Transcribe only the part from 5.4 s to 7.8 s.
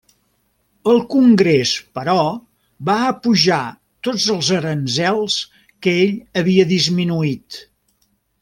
que ell havia disminuït.